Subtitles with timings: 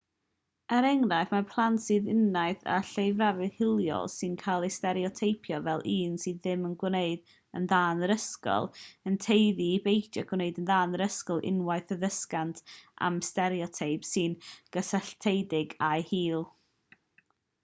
[0.75, 6.15] er enghraifft mae plant sy'n uniaethu â lleiafrif hiliol sy'n cael ei stereoteipio fel un
[6.23, 8.67] sydd ddim yn gwneud yn dda yn yr ysgol
[9.11, 12.63] yn tueddu i beidio â gwneud yn dda yn yr ysgol unwaith y dysgant
[13.09, 14.37] am y stereoteip sy'n
[14.79, 16.47] gysylltiedig â'u hil